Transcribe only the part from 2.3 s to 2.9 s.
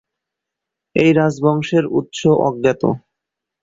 অজ্ঞাত।